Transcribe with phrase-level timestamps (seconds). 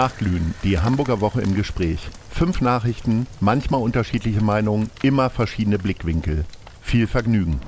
[0.00, 2.08] Nachglühen, die Hamburger Woche im Gespräch.
[2.30, 6.46] Fünf Nachrichten, manchmal unterschiedliche Meinungen, immer verschiedene Blickwinkel.
[6.80, 7.60] Viel Vergnügen.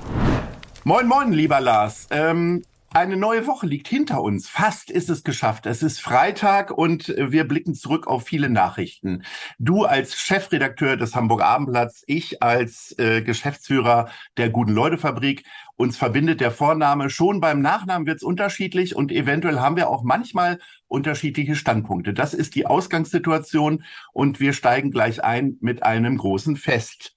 [0.83, 2.07] Moin, moin, lieber Lars.
[2.09, 2.63] Ähm,
[2.95, 4.47] eine neue Woche liegt hinter uns.
[4.49, 5.65] Fast ist es geschafft.
[5.67, 9.23] Es ist Freitag und wir blicken zurück auf viele Nachrichten.
[9.57, 15.43] Du als Chefredakteur des Hamburger Abendblatts, ich als äh, Geschäftsführer der Guten Leute Fabrik.
[15.75, 17.09] Uns verbindet der Vorname.
[17.09, 20.59] Schon beim Nachnamen wird es unterschiedlich und eventuell haben wir auch manchmal
[20.93, 22.13] unterschiedliche Standpunkte.
[22.13, 23.83] Das ist die Ausgangssituation
[24.13, 27.15] und wir steigen gleich ein mit einem großen Fest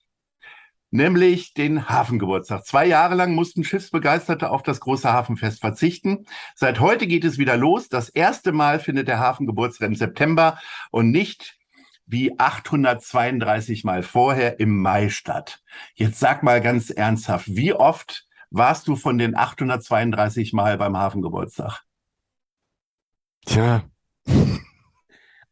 [0.90, 2.64] nämlich den Hafengeburtstag.
[2.64, 6.26] Zwei Jahre lang mussten Schiffsbegeisterte auf das große Hafenfest verzichten.
[6.54, 7.88] Seit heute geht es wieder los.
[7.88, 10.58] Das erste Mal findet der Hafengeburtstag im September
[10.90, 11.58] und nicht
[12.06, 15.62] wie 832 Mal vorher im Mai statt.
[15.94, 21.82] Jetzt sag mal ganz ernsthaft, wie oft warst du von den 832 Mal beim Hafengeburtstag?
[23.46, 23.84] Tja.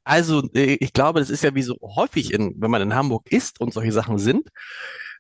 [0.05, 3.33] Also, äh, ich glaube, das ist ja wie so häufig, in, wenn man in Hamburg
[3.33, 4.51] ist und solche Sachen sind,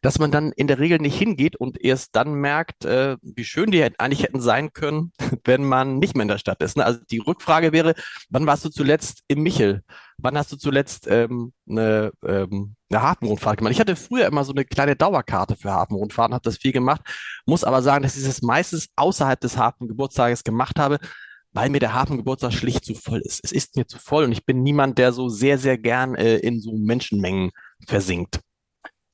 [0.03, 3.70] dass man dann in der Regel nicht hingeht und erst dann merkt, äh, wie schön
[3.70, 5.12] die eigentlich hätten sein können,
[5.45, 6.77] wenn man nicht mehr in der Stadt ist.
[6.77, 6.84] Ne?
[6.84, 7.95] Also die Rückfrage wäre,
[8.28, 9.83] wann warst du zuletzt im Michel?
[10.19, 13.72] Wann hast du zuletzt ähm, eine, ähm, eine Hafenrundfahrt gemacht?
[13.72, 17.00] Ich hatte früher immer so eine kleine Dauerkarte für Hafenrundfahrten, habe das viel gemacht,
[17.47, 20.98] muss aber sagen, dass ich das meistens außerhalb des Hafengeburtstages gemacht habe,
[21.55, 23.41] weil mir der Hafengeburtstag schlicht zu voll ist.
[23.42, 26.36] Es ist mir zu voll und ich bin niemand, der so sehr, sehr gern äh,
[26.36, 27.50] in so Menschenmengen
[27.86, 28.41] versinkt.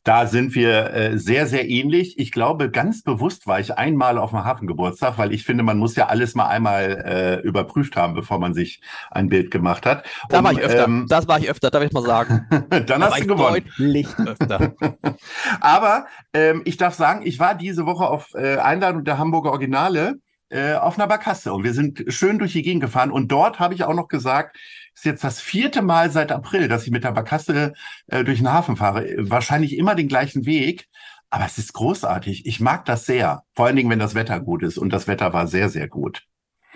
[0.02, 2.18] Da sind wir äh, sehr, sehr ähnlich.
[2.18, 5.94] Ich glaube, ganz bewusst war ich einmal auf dem Hafengeburtstag, weil ich finde, man muss
[5.94, 10.06] ja alles mal einmal äh, überprüft haben, bevor man sich ein Bild gemacht hat.
[10.30, 10.84] Da um, war ich öfter.
[10.84, 12.46] Ähm, das war ich öfter, darf ich mal sagen.
[12.70, 13.62] dann da hast du gewonnen.
[13.76, 14.72] Deutlich öfter.
[15.60, 20.14] Aber ähm, ich darf sagen, ich war diese Woche auf äh, Einladung der Hamburger Originale
[20.50, 23.74] äh, auf einer Barkasse und wir sind schön durch die Gegend gefahren und dort habe
[23.74, 24.56] ich auch noch gesagt,
[24.94, 27.72] ist jetzt das vierte Mal seit April, dass ich mit der Barkasse
[28.08, 29.06] äh, durch den Hafen fahre.
[29.16, 30.88] Wahrscheinlich immer den gleichen Weg.
[31.30, 32.44] Aber es ist großartig.
[32.44, 33.44] Ich mag das sehr.
[33.54, 34.78] Vor allen Dingen, wenn das Wetter gut ist.
[34.78, 36.24] Und das Wetter war sehr, sehr gut.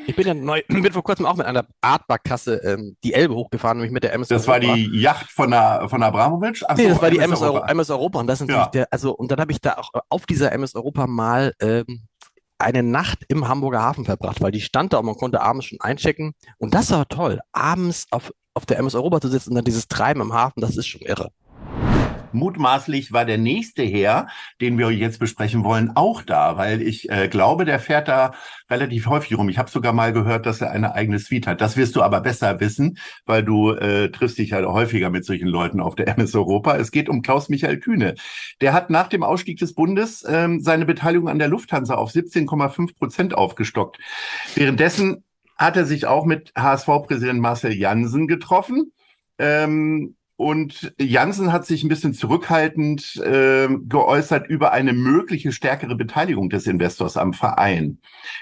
[0.06, 3.34] Ich bin ja neu, bin vor kurzem auch mit einer Art Barkasse ähm, die Elbe
[3.34, 4.68] hochgefahren, nämlich mit der MS Das Europa.
[4.68, 6.62] war die Yacht von, der, von Abramovic?
[6.68, 7.68] Ach nee, so, das war die MS, Europa.
[7.68, 8.20] MS Europa.
[8.20, 8.66] Und das ist ja.
[8.68, 12.06] der, also, und dann habe ich da auch auf dieser MS Europa mal ähm,
[12.64, 15.80] eine Nacht im Hamburger Hafen verbracht, weil die stand da und man konnte abends schon
[15.80, 16.32] einchecken.
[16.58, 19.88] Und das war toll, abends auf, auf der MS Europa zu sitzen und dann dieses
[19.88, 21.30] Treiben im Hafen, das ist schon irre.
[22.34, 24.28] Mutmaßlich war der nächste her,
[24.60, 28.32] den wir jetzt besprechen wollen, auch da, weil ich äh, glaube, der fährt da
[28.70, 29.48] relativ häufig rum.
[29.48, 31.60] Ich habe sogar mal gehört, dass er eine eigene Suite hat.
[31.60, 35.48] Das wirst du aber besser wissen, weil du äh, triffst dich ja häufiger mit solchen
[35.48, 36.76] Leuten auf der MS Europa.
[36.76, 38.14] Es geht um Klaus-Michael Kühne.
[38.60, 42.96] Der hat nach dem Ausstieg des Bundes ähm, seine Beteiligung an der Lufthansa auf 17,5
[42.96, 43.98] Prozent aufgestockt.
[44.54, 45.24] Währenddessen
[45.56, 48.92] hat er sich auch mit HSV-Präsident Marcel Jansen getroffen.
[49.38, 56.50] Ähm, und Janssen hat sich ein bisschen zurückhaltend äh, geäußert über eine mögliche stärkere Beteiligung
[56.50, 57.98] des Investors am Verein.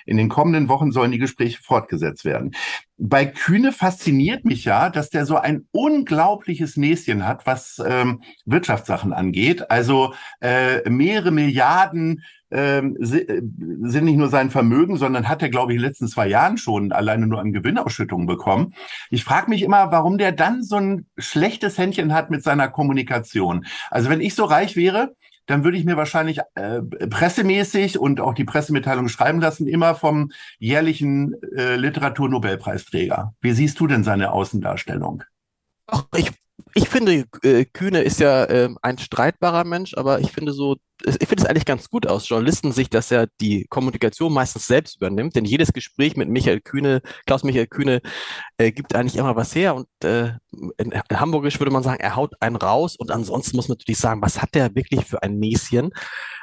[0.06, 2.52] In den kommenden Wochen sollen die Gespräche fortgesetzt werden.
[2.96, 9.12] Bei Kühne fasziniert mich ja, dass der so ein unglaubliches Näschen hat, was ähm, Wirtschaftssachen
[9.12, 9.70] angeht.
[9.70, 13.40] Also äh, mehrere Milliarden ähm, äh,
[13.88, 16.58] sind nicht nur sein Vermögen, sondern hat er, glaube ich, in den letzten zwei Jahren
[16.58, 18.74] schon alleine nur an Gewinnausschüttungen bekommen.
[19.10, 23.66] Ich frage mich immer, warum der dann so ein schlechtes Händchen hat mit seiner Kommunikation.
[23.90, 25.14] Also wenn ich so reich wäre,
[25.46, 30.30] dann würde ich mir wahrscheinlich äh, pressemäßig und auch die Pressemitteilung schreiben lassen, immer vom
[30.58, 33.34] jährlichen äh, Literaturnobelpreisträger.
[33.40, 35.24] Wie siehst du denn seine Außendarstellung?
[35.88, 36.30] Ach, ich
[36.74, 41.28] ich finde, äh, Kühne ist ja äh, ein streitbarer Mensch, aber ich finde so, ich
[41.28, 45.44] finde es eigentlich ganz gut aus Journalistensicht, dass er die Kommunikation meistens selbst übernimmt, denn
[45.44, 48.00] jedes Gespräch mit Michael Kühne, Klaus-Michael Kühne,
[48.58, 50.32] äh, gibt eigentlich immer was her und äh,
[50.78, 54.22] in, Hamburgisch würde man sagen, er haut einen raus und ansonsten muss man natürlich sagen,
[54.22, 55.92] was hat der wirklich für ein Näschen?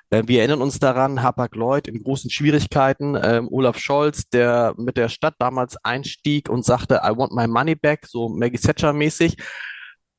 [0.10, 5.10] Äh, wir erinnern uns daran, Hapag-Lloyd in großen Schwierigkeiten, ähm, Olaf Scholz, der mit der
[5.10, 9.38] Stadt damals einstieg und sagte, I want my money back, so Maggie Thatcher mäßig.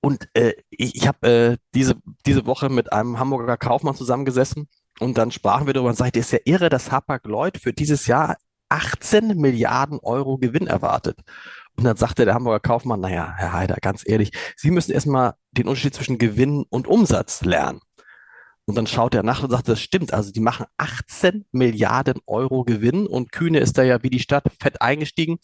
[0.00, 4.68] Und äh, ich, ich habe äh, diese, diese Woche mit einem Hamburger Kaufmann zusammengesessen
[4.98, 8.36] und dann sprachen wir darüber und sagte, ist ja irre, dass Hapag-Lloyd für dieses Jahr
[8.68, 11.18] 18 Milliarden Euro Gewinn erwartet.
[11.76, 15.66] Und dann sagte der Hamburger Kaufmann, naja, Herr Heider, ganz ehrlich, Sie müssen erstmal den
[15.66, 17.80] Unterschied zwischen Gewinn und Umsatz lernen.
[18.66, 20.12] Und dann schaut er nach und sagt, das stimmt.
[20.12, 24.44] Also die machen 18 Milliarden Euro Gewinn und Kühne ist da ja wie die Stadt
[24.60, 25.38] fett eingestiegen.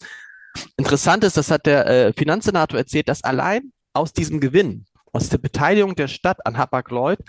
[0.77, 5.37] Interessant ist, das hat der äh, Finanzsenator erzählt, dass allein aus diesem Gewinn, aus der
[5.37, 7.19] Beteiligung der Stadt an Hapag-Lloyd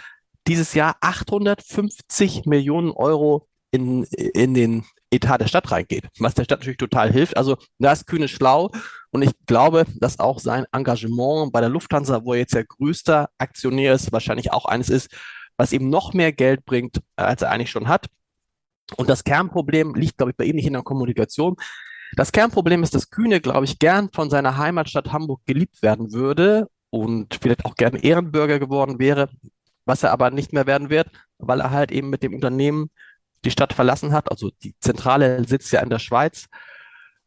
[0.46, 6.60] dieses Jahr 850 Millionen Euro in, in, den, Etat der Stadt reingeht, was der Stadt
[6.60, 7.36] natürlich total hilft.
[7.36, 8.70] Also da ist Kühne schlau
[9.10, 13.28] und ich glaube, dass auch sein Engagement bei der Lufthansa, wo er jetzt der größte
[13.38, 15.10] Aktionär ist, wahrscheinlich auch eines ist,
[15.56, 18.06] was ihm noch mehr Geld bringt, als er eigentlich schon hat.
[18.96, 21.56] Und das Kernproblem liegt, glaube ich, bei ihm nicht in der Kommunikation.
[22.16, 26.68] Das Kernproblem ist, dass Kühne, glaube ich, gern von seiner Heimatstadt Hamburg geliebt werden würde
[26.90, 29.28] und vielleicht auch gern Ehrenbürger geworden wäre,
[29.84, 31.08] was er aber nicht mehr werden wird,
[31.38, 32.90] weil er halt eben mit dem Unternehmen
[33.44, 34.30] die Stadt verlassen hat.
[34.30, 36.46] Also die Zentrale sitzt ja in der Schweiz.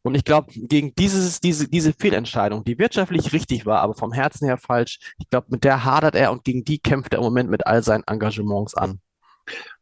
[0.03, 4.47] Und ich glaube, gegen dieses, diese, diese Fehlentscheidung, die wirtschaftlich richtig war, aber vom Herzen
[4.47, 7.51] her falsch, ich glaube, mit der hadert er und gegen die kämpft er im Moment
[7.51, 8.99] mit all seinen Engagements an.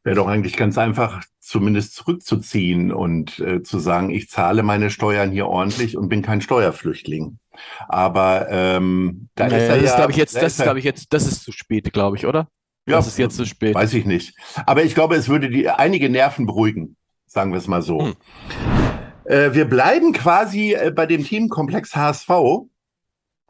[0.03, 5.31] Wäre doch eigentlich ganz einfach, zumindest zurückzuziehen und äh, zu sagen, ich zahle meine Steuern
[5.31, 7.39] hier ordentlich und bin kein Steuerflüchtling.
[7.87, 10.79] Aber ähm, da naja, ist er das ja, ist, glaube ich jetzt, das ist, glaube
[10.79, 12.47] ich jetzt, das ist zu spät, glaube ich, oder?
[12.85, 13.75] Ja, das ist jetzt zu spät.
[13.75, 14.35] Weiß ich nicht.
[14.65, 17.99] Aber ich glaube, es würde die einige Nerven beruhigen, sagen wir es mal so.
[17.99, 18.15] Hm.
[19.25, 22.29] Äh, wir bleiben quasi äh, bei dem Themenkomplex HSV.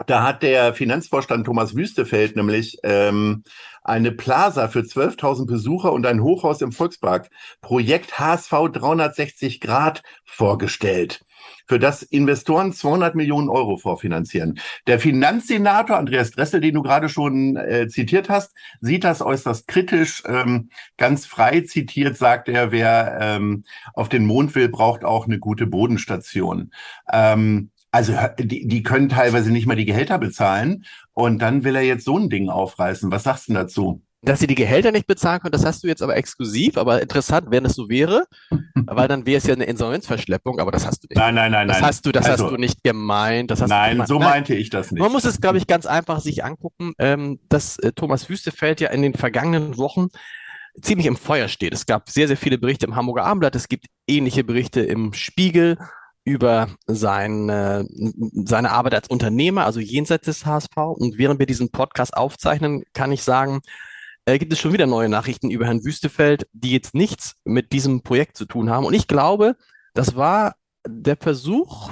[0.07, 3.43] Da hat der Finanzvorstand Thomas Wüstefeld nämlich ähm,
[3.83, 7.29] eine Plaza für 12.000 Besucher und ein Hochhaus im Volkspark,
[7.61, 11.21] Projekt HSV 360 Grad, vorgestellt
[11.67, 14.59] für das Investoren 200 Millionen Euro vorfinanzieren.
[14.87, 20.23] Der Finanzsenator Andreas Dressel, den du gerade schon äh, zitiert hast, sieht das äußerst kritisch.
[20.25, 25.39] Ähm, ganz frei zitiert sagt er, wer ähm, auf den Mond will, braucht auch eine
[25.39, 26.71] gute Bodenstation.
[27.11, 31.81] Ähm, also die, die können teilweise nicht mal die Gehälter bezahlen und dann will er
[31.81, 33.12] jetzt so ein Ding aufreißen.
[33.12, 34.03] Was sagst du dazu?
[34.21, 37.47] Dass sie die Gehälter nicht bezahlen können, das hast du jetzt aber exklusiv, aber interessant,
[37.51, 38.25] wenn es so wäre,
[38.75, 41.18] weil dann wäre es ja eine Insolvenzverschleppung, aber das hast du nicht.
[41.18, 41.88] Nein, nein, nein, das nein.
[41.88, 43.50] hast du, das also, hast du nicht gemeint.
[43.50, 44.09] Das hast nein, gemeint.
[44.09, 45.01] so meinte ich das nicht.
[45.01, 48.89] Man muss es, glaube ich, ganz einfach sich angucken, ähm, dass äh, Thomas Wüstefeld ja
[48.89, 50.09] in den vergangenen Wochen
[50.81, 51.74] ziemlich im Feuer steht.
[51.74, 55.77] Es gab sehr, sehr viele Berichte im Hamburger Abendblatt, es gibt ähnliche Berichte im Spiegel
[56.29, 57.87] über seine,
[58.45, 60.77] seine Arbeit als Unternehmer, also jenseits des HSV.
[60.77, 63.61] Und während wir diesen Podcast aufzeichnen, kann ich sagen,
[64.25, 68.03] äh, gibt es schon wieder neue Nachrichten über Herrn Wüstefeld, die jetzt nichts mit diesem
[68.03, 68.85] Projekt zu tun haben.
[68.85, 69.55] Und ich glaube,
[69.95, 70.53] das war
[70.87, 71.89] der Versuch,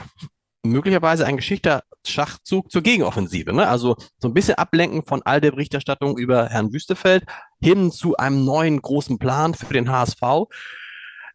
[0.63, 3.53] möglicherweise ein geschickter Schachzug zur Gegenoffensive.
[3.53, 3.67] Ne?
[3.67, 7.23] Also so ein bisschen ablenken von all der Berichterstattung über Herrn Wüstefeld
[7.59, 10.21] hin zu einem neuen großen Plan für den HSV.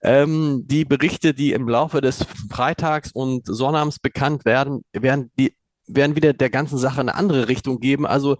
[0.03, 5.55] Ähm, die Berichte, die im Laufe des Freitags und Sonnabends bekannt werden, werden, die,
[5.87, 8.07] werden wieder der ganzen Sache eine andere Richtung geben.
[8.07, 8.37] Also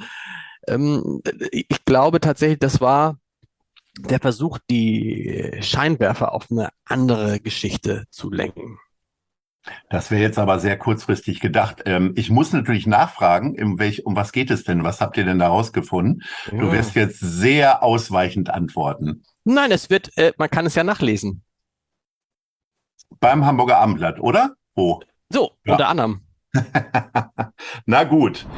[0.67, 3.19] ähm, ich glaube tatsächlich, das war
[3.99, 8.79] der Versuch, die Scheinwerfer auf eine andere Geschichte zu lenken.
[9.91, 11.83] Das wäre jetzt aber sehr kurzfristig gedacht.
[11.87, 14.83] Ähm, ich muss natürlich nachfragen, um, welch, um was geht es denn?
[14.83, 16.23] Was habt ihr denn da rausgefunden?
[16.51, 16.59] Ja.
[16.59, 19.23] Du wirst jetzt sehr ausweichend antworten.
[19.45, 21.45] Nein, es wird, äh, man kann es ja nachlesen.
[23.23, 24.57] Beim Hamburger Abendblatt, oder?
[24.75, 25.01] Wo?
[25.29, 25.75] So, ja.
[25.75, 26.23] unter anderem.
[27.87, 28.49] Na gut.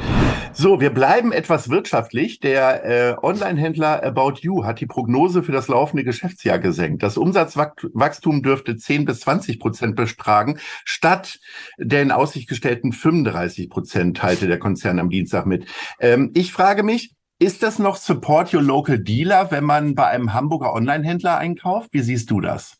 [0.53, 2.39] So, wir bleiben etwas wirtschaftlich.
[2.39, 7.03] Der äh, Online-Händler About You hat die Prognose für das laufende Geschäftsjahr gesenkt.
[7.03, 11.37] Das Umsatzwachstum dürfte 10 bis 20 Prozent bestragen, statt
[11.77, 15.67] der in Aussicht gestellten 35 Prozent, teilte der Konzern am Dienstag mit.
[15.99, 20.33] Ähm, ich frage mich, ist das noch Support Your Local Dealer, wenn man bei einem
[20.33, 21.89] Hamburger Online-Händler einkauft?
[21.91, 22.79] Wie siehst du das?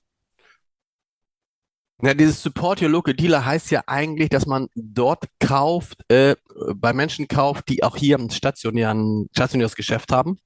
[2.02, 6.36] Ja, dieses Support Your Local Dealer heißt ja eigentlich, dass man dort kauft, äh,
[6.76, 10.38] bei Menschen kauft, die auch hier ein stationären, stationäres Geschäft haben.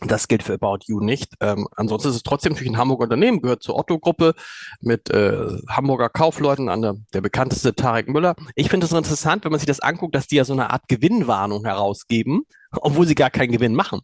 [0.00, 1.32] Das gilt für About You nicht.
[1.40, 4.34] Ähm, ansonsten ist es trotzdem natürlich ein Hamburger Unternehmen, gehört zur Otto-Gruppe
[4.80, 8.34] mit äh, Hamburger Kaufleuten, an der, der bekannteste Tarek Müller.
[8.54, 10.88] Ich finde es interessant, wenn man sich das anguckt, dass die ja so eine Art
[10.88, 14.00] Gewinnwarnung herausgeben, obwohl sie gar keinen Gewinn machen.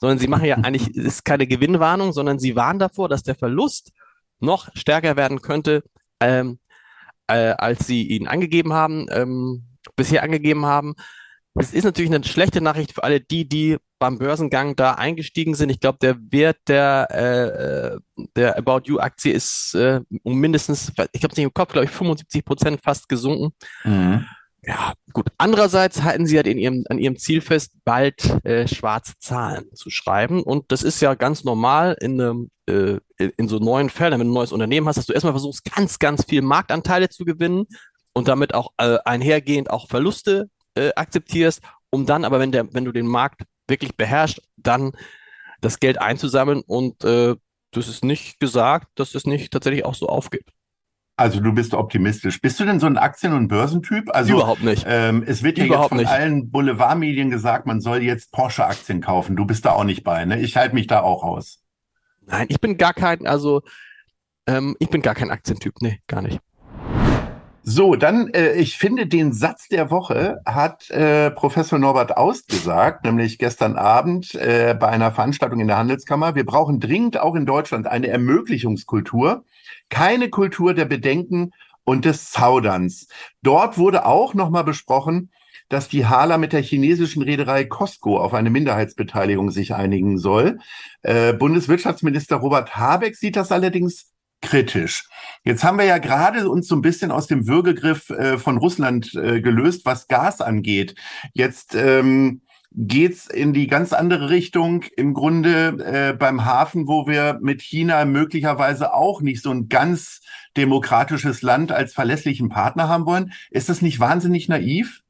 [0.00, 3.34] Sondern sie machen ja eigentlich, es ist keine Gewinnwarnung, sondern sie warnen davor, dass der
[3.34, 3.90] Verlust
[4.40, 5.82] noch stärker werden könnte,
[6.20, 6.58] ähm,
[7.26, 9.64] äh, als sie ihn angegeben haben, ähm,
[9.96, 10.94] bisher angegeben haben.
[11.56, 15.70] Es ist natürlich eine schlechte Nachricht für alle die, die beim Börsengang da eingestiegen sind.
[15.70, 21.22] Ich glaube, der Wert der, äh, der About You Aktie ist äh, um mindestens, ich
[21.22, 23.54] habe es nicht im Kopf, glaube ich, 75 Prozent fast gesunken.
[23.84, 24.26] Mhm.
[24.66, 25.28] Ja, gut.
[25.36, 29.90] Andererseits halten sie halt in ihrem, an ihrem Ziel fest, bald äh, schwarze Zahlen zu
[29.90, 30.42] schreiben.
[30.42, 34.32] Und das ist ja ganz normal in, einem, äh, in so neuen Feldern, wenn du
[34.32, 37.66] ein neues Unternehmen hast, dass du erstmal versuchst, ganz, ganz viel Marktanteile zu gewinnen
[38.12, 42.84] und damit auch äh, einhergehend auch Verluste äh, akzeptierst, um dann aber, wenn, der, wenn
[42.84, 44.92] du den Markt wirklich beherrschst, dann
[45.60, 46.62] das Geld einzusammeln.
[46.66, 47.34] Und äh,
[47.72, 50.46] das ist nicht gesagt, dass es nicht tatsächlich auch so aufgeht.
[51.16, 52.40] Also du bist optimistisch.
[52.40, 54.10] Bist du denn so ein Aktien- und Börsentyp?
[54.14, 54.84] Also überhaupt nicht.
[54.88, 56.08] Ähm, es wird ja jetzt von nicht.
[56.10, 59.36] allen Boulevardmedien gesagt, man soll jetzt Porsche-Aktien kaufen.
[59.36, 60.40] Du bist da auch nicht bei, ne?
[60.40, 61.60] Ich halte mich da auch aus.
[62.26, 63.62] Nein, ich bin gar kein, also
[64.46, 66.38] Ähm, ich bin gar kein Aktientyp, nee, gar nicht.
[67.62, 73.04] So, dann, äh, ich finde, den Satz der Woche hat äh, Professor Norbert Aust gesagt,
[73.04, 76.34] nämlich gestern Abend äh, bei einer Veranstaltung in der Handelskammer.
[76.34, 79.44] Wir brauchen dringend auch in Deutschland eine Ermöglichungskultur,
[79.88, 81.52] keine Kultur der Bedenken
[81.84, 83.08] und des Zauderns.
[83.42, 85.30] Dort wurde auch nochmal besprochen,
[85.68, 90.58] dass die Hala mit der chinesischen Reederei Costco auf eine Minderheitsbeteiligung sich einigen soll.
[91.02, 94.12] Äh, Bundeswirtschaftsminister Robert Habeck sieht das allerdings
[94.42, 95.08] kritisch.
[95.42, 99.14] Jetzt haben wir ja gerade uns so ein bisschen aus dem Würgegriff äh, von Russland
[99.14, 100.94] äh, gelöst, was Gas angeht.
[101.32, 102.42] Jetzt ähm,
[102.74, 104.84] geht's in die ganz andere Richtung.
[104.96, 110.20] Im Grunde äh, beim Hafen, wo wir mit China möglicherweise auch nicht so ein ganz
[110.56, 113.32] demokratisches Land als verlässlichen Partner haben wollen.
[113.50, 115.03] Ist das nicht wahnsinnig naiv?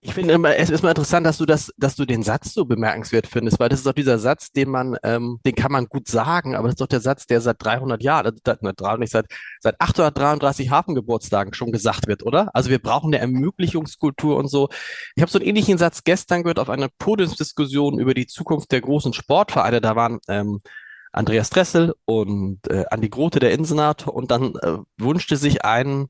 [0.00, 2.64] Ich finde immer, es ist mal interessant, dass du das, dass du den Satz so
[2.64, 6.06] bemerkenswert findest, weil das ist doch dieser Satz, den man, ähm, den kann man gut
[6.06, 8.32] sagen, aber das ist doch der Satz, der seit 300 Jahren,
[9.00, 9.26] nicht seit,
[9.58, 12.54] seit 833 Hafengeburtstagen schon gesagt wird, oder?
[12.54, 14.68] Also wir brauchen eine Ermöglichungskultur und so.
[15.16, 18.82] Ich habe so einen ähnlichen Satz gestern gehört auf einer Podiumsdiskussion über die Zukunft der
[18.82, 19.80] großen Sportvereine.
[19.80, 20.60] Da waren ähm,
[21.10, 26.06] Andreas Dressel und äh, Andi Grote, der Innensenator, und dann äh, wünschte sich ein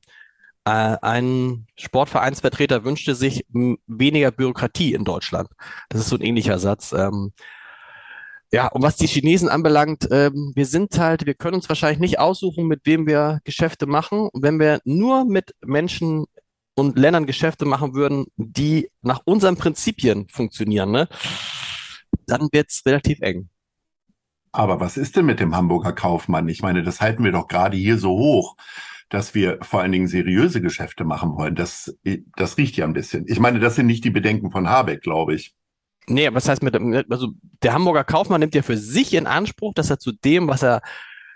[0.65, 3.45] ein Sportvereinsvertreter wünschte sich
[3.87, 5.49] weniger Bürokratie in Deutschland.
[5.89, 6.91] Das ist so ein ähnlicher Satz.
[6.91, 7.33] Ähm,
[8.51, 12.19] ja, und was die Chinesen anbelangt, ähm, wir sind halt, wir können uns wahrscheinlich nicht
[12.19, 14.29] aussuchen, mit wem wir Geschäfte machen.
[14.33, 16.25] Wenn wir nur mit Menschen
[16.75, 21.07] und Ländern Geschäfte machen würden, die nach unseren Prinzipien funktionieren, ne,
[22.25, 23.49] dann wird's relativ eng.
[24.51, 26.49] Aber was ist denn mit dem Hamburger Kaufmann?
[26.49, 28.55] Ich meine, das halten wir doch gerade hier so hoch
[29.09, 31.55] dass wir vor allen Dingen seriöse Geschäfte machen wollen.
[31.55, 31.97] Das,
[32.35, 33.25] das riecht ja ein bisschen.
[33.27, 35.55] Ich meine, das sind nicht die Bedenken von Habeck, glaube ich.
[36.07, 36.75] Nee, aber was heißt mit,
[37.11, 37.29] also
[37.63, 40.81] der Hamburger Kaufmann nimmt ja für sich in Anspruch, dass er zu dem, was er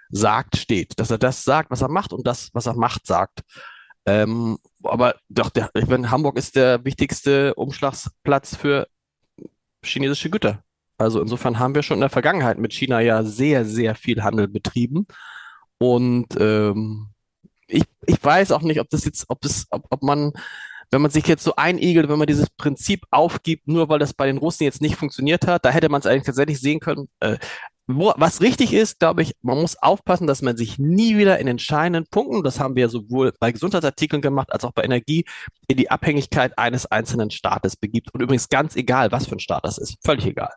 [0.09, 0.99] sagt, steht.
[0.99, 3.41] Dass er das sagt, was er macht und das, was er macht, sagt.
[4.05, 8.87] Ähm, aber doch, der, ich meine, Hamburg ist der wichtigste Umschlagsplatz für
[9.83, 10.63] chinesische Güter.
[10.97, 14.47] Also insofern haben wir schon in der Vergangenheit mit China ja sehr, sehr viel Handel
[14.47, 15.07] betrieben.
[15.77, 17.12] Und ähm,
[17.73, 20.33] ich, ich weiß auch nicht, ob das jetzt, ob das, ob, ob man,
[20.91, 24.27] wenn man sich jetzt so einigelt, wenn man dieses Prinzip aufgibt, nur weil das bei
[24.27, 27.09] den Russen jetzt nicht funktioniert hat, da hätte man es eigentlich tatsächlich sehen können.
[27.19, 27.37] Äh,
[27.87, 31.47] wo, was richtig ist, glaube ich, man muss aufpassen, dass man sich nie wieder in
[31.47, 35.25] entscheidenden Punkten, das haben wir sowohl bei Gesundheitsartikeln gemacht als auch bei Energie,
[35.67, 38.13] in die Abhängigkeit eines einzelnen Staates begibt.
[38.13, 39.97] Und übrigens ganz egal, was für ein Staat das ist.
[40.01, 40.51] Völlig egal.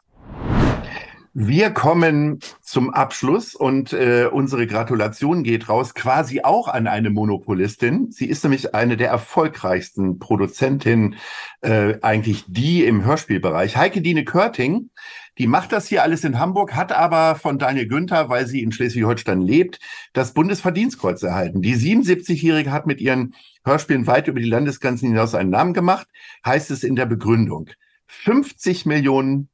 [1.39, 8.11] Wir kommen zum Abschluss und äh, unsere Gratulation geht raus quasi auch an eine Monopolistin.
[8.11, 11.17] Sie ist nämlich eine der erfolgreichsten Produzentinnen,
[11.61, 13.77] äh, eigentlich die im Hörspielbereich.
[13.77, 14.89] Heike Dine Körting,
[15.37, 18.73] die macht das hier alles in Hamburg, hat aber von Daniel Günther, weil sie in
[18.73, 19.79] Schleswig-Holstein lebt,
[20.15, 21.61] das Bundesverdienstkreuz erhalten.
[21.61, 26.09] Die 77-Jährige hat mit ihren Hörspielen weit über die Landesgrenzen hinaus einen Namen gemacht,
[26.47, 27.69] heißt es in der Begründung.
[28.07, 29.51] 50 Millionen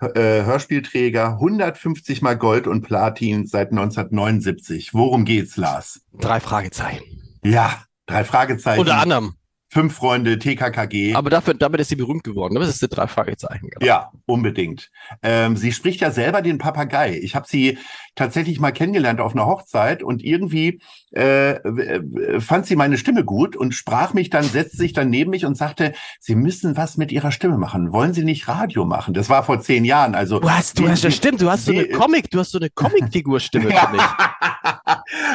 [0.00, 4.94] äh, Hörspielträger, 150 mal Gold und Platin seit 1979.
[4.94, 6.02] Worum geht's, Lars?
[6.12, 7.04] Drei Fragezeichen.
[7.44, 8.80] Ja, drei Fragezeichen.
[8.80, 9.34] Unter anderem.
[9.72, 11.14] Fünf Freunde, TKKG.
[11.14, 12.56] Aber dafür, damit ist sie berühmt geworden.
[12.56, 13.68] Das ist die drei Fragezeichen.
[13.70, 13.86] Genau.
[13.86, 14.90] Ja, unbedingt.
[15.22, 17.20] Ähm, sie spricht ja selber den Papagei.
[17.22, 17.78] Ich habe sie
[18.16, 20.80] tatsächlich mal kennengelernt auf einer Hochzeit und irgendwie
[21.12, 25.30] äh, äh, fand sie meine Stimme gut und sprach mich dann, setzte sich dann neben
[25.30, 27.92] mich und sagte, Sie müssen was mit Ihrer Stimme machen.
[27.92, 29.14] Wollen Sie nicht Radio machen?
[29.14, 30.16] Das war vor zehn Jahren.
[30.16, 31.40] Also du hast, du hast, das stimmt.
[31.40, 34.02] Du hast so eine Comic, du hast so eine Comicfigur-Stimme für mich.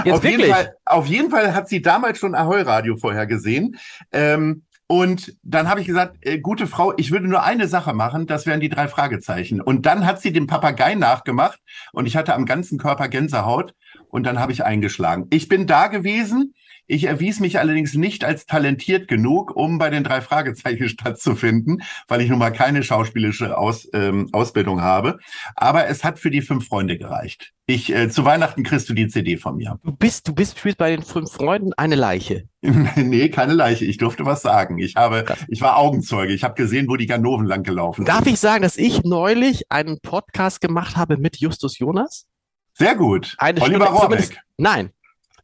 [0.03, 0.47] Jetzt auf wirklich?
[0.47, 3.77] jeden Fall, auf jeden Fall hat sie damals schon Ahoi Radio vorher gesehen.
[4.11, 8.27] Ähm, und dann habe ich gesagt, äh, gute Frau, ich würde nur eine Sache machen,
[8.27, 9.59] das wären die drei Fragezeichen.
[9.59, 11.59] Und dann hat sie den Papagei nachgemacht
[11.91, 13.73] und ich hatte am ganzen Körper Gänsehaut
[14.09, 15.25] und dann habe ich eingeschlagen.
[15.31, 16.53] Ich bin da gewesen
[16.87, 22.21] ich erwies mich allerdings nicht als talentiert genug, um bei den drei Fragezeichen stattzufinden, weil
[22.21, 25.19] ich nun mal keine schauspielische Aus, ähm, Ausbildung habe.
[25.55, 27.51] Aber es hat für die fünf Freunde gereicht.
[27.67, 29.79] Ich, äh, zu Weihnachten kriegst du die CD von mir.
[29.83, 32.47] Du bist, du bist spielst bei den fünf Freunden eine Leiche.
[32.61, 33.85] nee, keine Leiche.
[33.85, 34.77] Ich durfte was sagen.
[34.77, 36.33] Ich habe, ich war Augenzeuge.
[36.33, 38.33] Ich habe gesehen, wo die Ganoven lang gelaufen Darf sind.
[38.33, 42.27] ich sagen, dass ich neulich einen Podcast gemacht habe mit Justus Jonas?
[42.73, 43.35] Sehr gut.
[43.39, 44.37] Eine Oliver Rohrbeck.
[44.57, 44.91] Nein,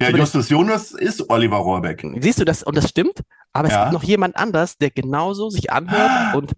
[0.01, 2.05] ja, Justus Jonas ist Oliver Rohrbeck.
[2.19, 2.63] Siehst du das?
[2.63, 3.21] Und das stimmt.
[3.53, 3.83] Aber es ja.
[3.83, 6.53] gibt noch jemand anders, der genauso sich anhört und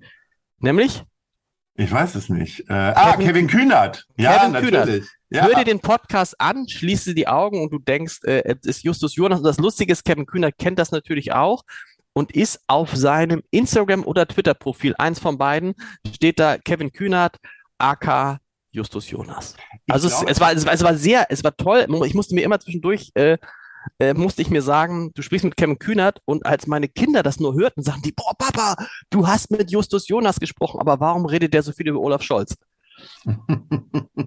[0.59, 1.03] nämlich.
[1.75, 2.69] Ich weiß es nicht.
[2.69, 4.05] Äh, ah, Kevin Kühnert.
[4.15, 4.83] Ja, Kevin natürlich.
[4.83, 5.07] Kühnert.
[5.31, 5.45] Ja.
[5.47, 9.15] Hör dir den Podcast an, schließe die Augen und du denkst, äh, es ist Justus
[9.15, 9.39] Jonas.
[9.39, 11.63] Und das Lustige ist, Kevin Kühnert kennt das natürlich auch
[12.13, 15.73] und ist auf seinem Instagram- oder Twitter-Profil, eins von beiden,
[16.13, 17.37] steht da Kevin Kühnert,
[17.79, 18.39] AK
[18.73, 19.55] Justus Jonas.
[19.87, 21.85] Also es, es, war, es, war, es war sehr, es war toll.
[22.05, 23.37] Ich musste mir immer zwischendurch äh,
[23.99, 27.39] äh, musste ich mir sagen, du sprichst mit Kevin Kühnert und als meine Kinder das
[27.39, 28.75] nur hörten, sagten die, boah, Papa,
[29.09, 32.55] du hast mit Justus Jonas gesprochen, aber warum redet der so viel über Olaf Scholz?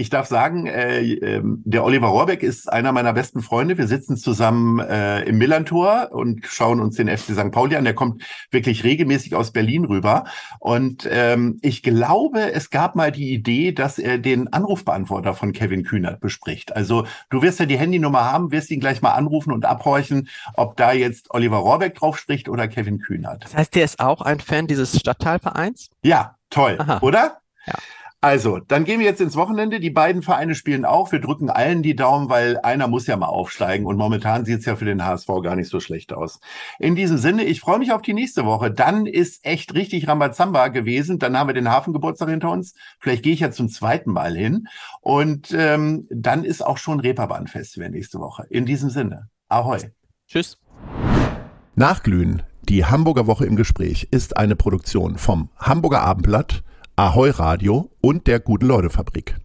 [0.00, 3.76] Ich darf sagen, äh, äh, der Oliver Rohrbeck ist einer meiner besten Freunde.
[3.76, 7.52] Wir sitzen zusammen äh, im Millantor und schauen uns den FC St.
[7.52, 7.84] Pauli an.
[7.84, 10.24] Der kommt wirklich regelmäßig aus Berlin rüber.
[10.58, 15.84] Und ähm, ich glaube, es gab mal die Idee, dass er den Anrufbeantworter von Kevin
[15.84, 16.74] Kühnert bespricht.
[16.74, 20.78] Also du wirst ja die Handynummer haben, wirst ihn gleich mal anrufen und abhorchen, ob
[20.78, 23.44] da jetzt Oliver Rohrbeck drauf spricht oder Kevin Kühnert.
[23.44, 25.90] Das heißt, der ist auch ein Fan dieses Stadtteilvereins?
[26.02, 27.00] Ja, toll, Aha.
[27.02, 27.42] oder?
[27.66, 27.74] Ja.
[28.22, 29.80] Also, dann gehen wir jetzt ins Wochenende.
[29.80, 31.10] Die beiden Vereine spielen auch.
[31.10, 33.86] Wir drücken allen die Daumen, weil einer muss ja mal aufsteigen.
[33.86, 36.38] Und momentan sieht es ja für den HSV gar nicht so schlecht aus.
[36.78, 38.70] In diesem Sinne, ich freue mich auf die nächste Woche.
[38.70, 41.18] Dann ist echt richtig Rambazamba gewesen.
[41.18, 42.74] Dann haben wir den Hafengeburtstag hinter uns.
[42.98, 44.68] Vielleicht gehe ich ja zum zweiten Mal hin.
[45.00, 48.44] Und ähm, dann ist auch schon Reeperbahn-Festival nächste Woche.
[48.50, 49.78] In diesem Sinne, ahoi.
[50.28, 50.58] Tschüss.
[51.74, 52.42] Nachglühen.
[52.68, 56.62] Die Hamburger Woche im Gespräch ist eine Produktion vom Hamburger Abendblatt
[57.02, 59.40] Ahoi Radio und der Gute-Leute-Fabrik.